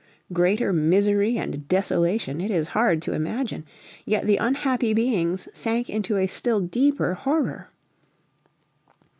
[0.33, 3.63] Greater misery and desolation it is hard to imagine.
[4.03, 7.69] Yet the unhappy beings sank into a still deeper horror.